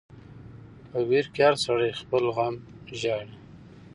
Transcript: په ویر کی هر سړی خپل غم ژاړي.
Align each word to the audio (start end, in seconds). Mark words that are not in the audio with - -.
په 0.89 0.97
ویر 1.09 1.25
کی 1.33 1.41
هر 1.47 1.55
سړی 1.65 1.91
خپل 2.01 2.23
غم 2.35 2.55
ژاړي. 2.99 3.35